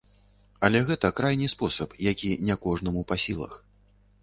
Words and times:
Але 0.67 0.79
гэта 0.87 1.11
крайні 1.19 1.51
спосаб, 1.53 1.95
які 2.09 2.31
не 2.49 2.59
кожнаму 2.67 3.07
па 3.15 3.21
сілах. 3.27 3.53